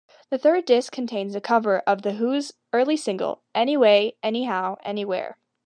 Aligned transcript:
The 0.31 0.39
third 0.39 0.65
disc 0.65 0.91
contains 0.91 1.35
a 1.35 1.39
cover 1.39 1.81
of 1.81 2.01
The 2.01 2.13
Who's 2.13 2.53
early 2.73 2.97
single 2.97 3.43
"Anyway, 3.53 4.15
Anyhow, 4.23 4.77
Anywhere". 4.83 5.37